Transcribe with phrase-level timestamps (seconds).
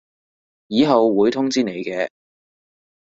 [0.65, 2.09] 以後會通知你嘅